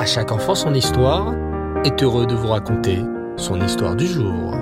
[0.00, 1.34] À chaque enfant son histoire
[1.84, 3.00] est heureux de vous raconter
[3.36, 4.54] son histoire du jour.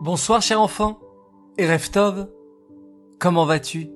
[0.00, 0.98] Bonsoir cher enfant.
[1.58, 2.26] Et Reftov,
[3.18, 3.90] comment vas-tu?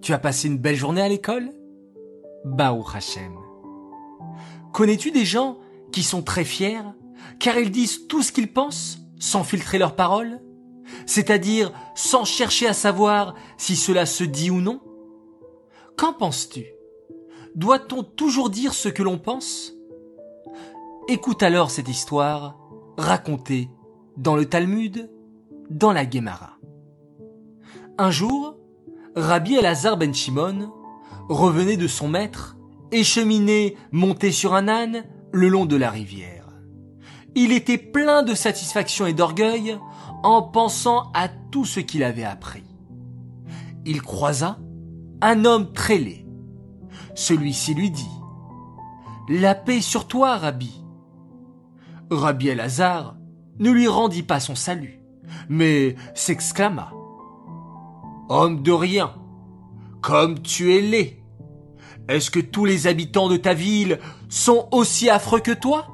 [0.00, 1.50] Tu as passé une belle journée à l'école?
[2.44, 3.36] Baruch Hashem.
[4.72, 5.56] Connais-tu des gens
[5.90, 6.86] qui sont très fiers
[7.40, 10.38] car ils disent tout ce qu'ils pensent sans filtrer leurs paroles?
[11.04, 14.80] C'est-à-dire sans chercher à savoir si cela se dit ou non?
[15.96, 16.66] Qu'en penses-tu?
[17.54, 19.72] Doit-on toujours dire ce que l'on pense?
[21.08, 22.58] Écoute alors cette histoire
[22.98, 23.70] racontée
[24.18, 25.10] dans le Talmud,
[25.70, 26.58] dans la Guémara.
[27.96, 28.56] Un jour,
[29.14, 30.70] Rabbi Elazar ben Shimon
[31.30, 32.58] revenait de son maître
[32.92, 36.46] et cheminait monté sur un âne le long de la rivière.
[37.34, 39.78] Il était plein de satisfaction et d'orgueil
[40.22, 42.64] en pensant à tout ce qu'il avait appris.
[43.86, 44.58] Il croisa
[45.20, 46.26] un homme très laid.
[47.14, 48.10] Celui-ci lui dit
[49.28, 50.82] La paix sur toi, Rabbi.
[52.10, 53.16] Rabbi Elazar
[53.58, 55.00] ne lui rendit pas son salut,
[55.48, 56.92] mais s'exclama
[58.28, 59.14] Homme de rien,
[60.02, 61.22] comme tu es laid.
[62.08, 63.98] Est-ce que tous les habitants de ta ville
[64.28, 65.88] sont aussi affreux que toi?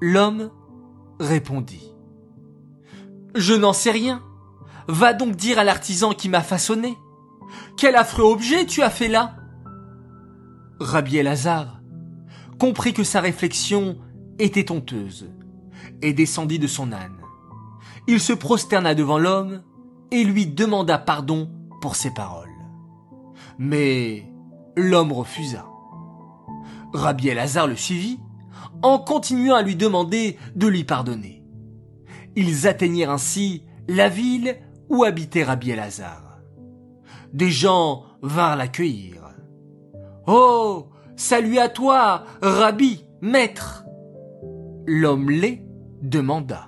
[0.00, 0.50] L'homme
[1.18, 1.92] répondit.
[3.34, 4.22] Je n'en sais rien.
[4.88, 6.96] Va donc dire à l'artisan qui m'a façonné.
[7.76, 9.36] Quel affreux objet tu as fait là
[10.80, 11.80] Rabbi Elazar
[12.58, 13.98] comprit que sa réflexion
[14.38, 15.30] était honteuse
[16.00, 17.18] et descendit de son âne.
[18.06, 19.62] Il se prosterna devant l'homme
[20.10, 21.50] et lui demanda pardon
[21.80, 22.48] pour ses paroles.
[23.58, 24.30] Mais
[24.76, 25.66] l'homme refusa.
[26.92, 28.20] Rabbi Elazar le suivit
[28.82, 31.42] en continuant à lui demander de lui pardonner.
[32.36, 34.56] Ils atteignirent ainsi la ville
[34.88, 36.31] où habitait Rabbi Elazar.
[37.32, 39.22] Des gens vinrent l'accueillir.
[40.26, 43.84] Oh, salut à toi, Rabbi, maître.
[44.86, 45.64] L'homme laid
[46.02, 46.66] demanda.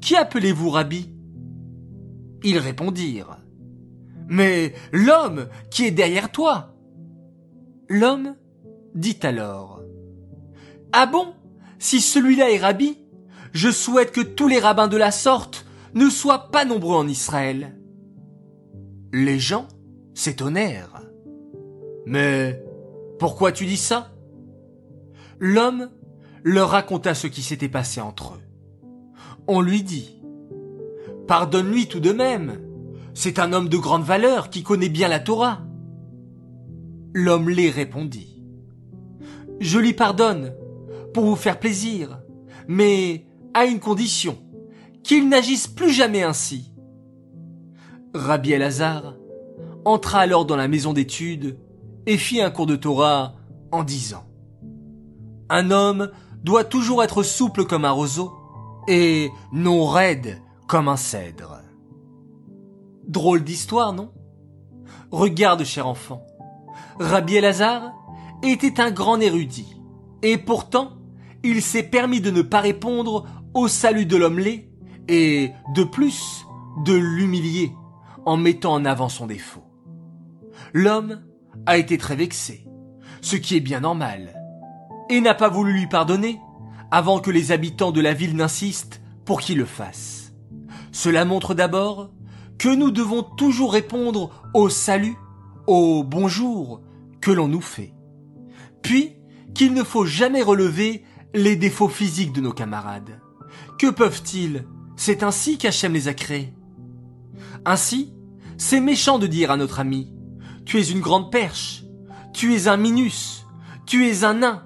[0.00, 1.12] Qui appelez-vous Rabbi?
[2.42, 3.38] Ils répondirent.
[4.28, 6.74] Mais l'homme qui est derrière toi.
[7.88, 8.36] L'homme
[8.94, 9.82] dit alors.
[10.92, 11.34] Ah bon
[11.78, 12.98] Si celui-là est Rabbi,
[13.52, 17.79] je souhaite que tous les rabbins de la sorte ne soient pas nombreux en Israël.
[19.12, 19.66] Les gens
[20.14, 21.02] s'étonnèrent.
[22.06, 22.62] Mais
[23.18, 24.12] pourquoi tu dis ça?
[25.38, 25.90] L'homme
[26.44, 28.42] leur raconta ce qui s'était passé entre eux.
[29.46, 30.22] On lui dit
[31.26, 32.60] Pardonne-lui tout de même.
[33.14, 35.62] C'est un homme de grande valeur qui connaît bien la Torah.
[37.12, 38.42] L'homme les répondit
[39.60, 40.54] Je lui pardonne
[41.12, 42.20] pour vous faire plaisir,
[42.68, 44.38] mais à une condition
[45.02, 46.69] qu'il n'agisse plus jamais ainsi.
[48.14, 49.14] Rabbi Elazar
[49.84, 51.58] entra alors dans la maison d'études
[52.06, 53.34] et fit un cours de Torah
[53.70, 54.24] en disant
[55.48, 56.10] Un homme
[56.42, 58.32] doit toujours être souple comme un roseau
[58.88, 61.58] et non raide comme un cèdre.
[63.06, 64.10] Drôle d'histoire, non?
[65.12, 66.22] Regarde, cher enfant.
[66.98, 67.92] Rabbi Elazar
[68.42, 69.76] était un grand érudit,
[70.22, 70.92] et pourtant,
[71.42, 74.68] il s'est permis de ne pas répondre au salut de l'homme laid,
[75.08, 76.46] et, de plus,
[76.84, 77.72] de l'humilier
[78.26, 79.64] en mettant en avant son défaut.
[80.72, 81.22] L'homme
[81.66, 82.66] a été très vexé,
[83.20, 84.34] ce qui est bien normal,
[85.08, 86.40] et n'a pas voulu lui pardonner
[86.90, 90.32] avant que les habitants de la ville n'insistent pour qu'il le fasse.
[90.92, 92.10] Cela montre d'abord
[92.58, 95.16] que nous devons toujours répondre au salut,
[95.66, 96.82] au bonjour
[97.20, 97.94] que l'on nous fait.
[98.82, 99.16] Puis
[99.54, 101.04] qu'il ne faut jamais relever
[101.34, 103.20] les défauts physiques de nos camarades.
[103.78, 104.66] Que peuvent-ils?
[104.96, 106.54] C'est ainsi qu'Hachem les a créés.
[107.64, 108.14] Ainsi,
[108.58, 110.12] c'est méchant de dire à notre ami,
[110.64, 111.84] tu es une grande perche,
[112.32, 113.46] tu es un minus,
[113.86, 114.64] tu es un nain,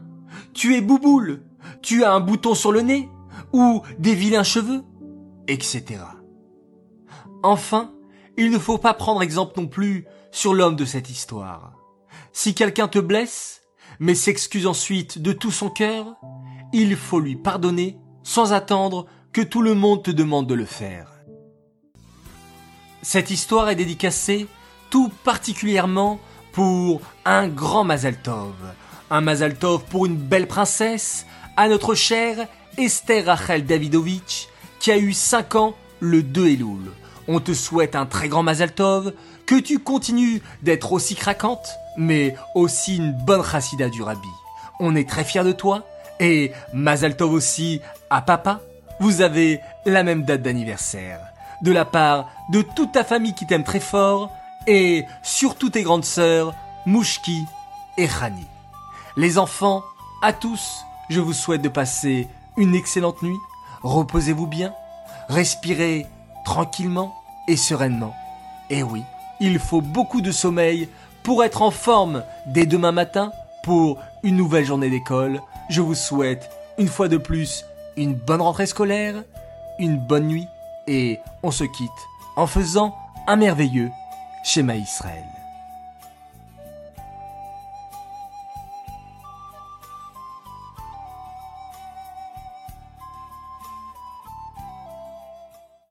[0.52, 1.44] tu es bouboule,
[1.82, 3.08] tu as un bouton sur le nez,
[3.52, 4.82] ou des vilains cheveux,
[5.48, 5.84] etc.
[7.42, 7.92] Enfin,
[8.36, 11.72] il ne faut pas prendre exemple non plus sur l'homme de cette histoire.
[12.32, 13.62] Si quelqu'un te blesse,
[14.00, 16.16] mais s'excuse ensuite de tout son cœur,
[16.72, 21.13] il faut lui pardonner sans attendre que tout le monde te demande de le faire.
[23.04, 24.46] Cette histoire est dédicacée
[24.88, 26.18] tout particulièrement
[26.52, 28.54] pour un grand Mazaltov.
[29.10, 31.26] Un Mazaltov pour une belle princesse,
[31.58, 32.48] à notre chère
[32.78, 34.48] Esther Rachel Davidovitch,
[34.80, 36.92] qui a eu 5 ans le 2 Elul.
[37.28, 39.12] On te souhaite un très grand Mazaltov,
[39.44, 44.28] que tu continues d'être aussi craquante, mais aussi une bonne chassida du rabbi.
[44.80, 45.86] On est très fiers de toi,
[46.20, 48.62] et Mazaltov aussi à papa.
[48.98, 51.33] Vous avez la même date d'anniversaire.
[51.64, 54.30] De la part de toute ta famille qui t'aime très fort,
[54.66, 57.46] et surtout tes grandes sœurs, Mouchki
[57.96, 58.44] et Rani.
[59.16, 59.82] Les enfants,
[60.20, 62.28] à tous, je vous souhaite de passer
[62.58, 63.38] une excellente nuit.
[63.82, 64.74] Reposez-vous bien,
[65.30, 66.06] respirez
[66.44, 67.14] tranquillement
[67.48, 68.14] et sereinement.
[68.68, 69.02] Et oui,
[69.40, 70.90] il faut beaucoup de sommeil
[71.22, 73.32] pour être en forme dès demain matin
[73.62, 75.40] pour une nouvelle journée d'école.
[75.70, 77.64] Je vous souhaite une fois de plus
[77.96, 79.24] une bonne rentrée scolaire,
[79.78, 80.46] une bonne nuit
[80.86, 81.90] et on se quitte
[82.36, 82.94] en faisant
[83.26, 83.90] un merveilleux
[84.42, 85.43] schéma Israël.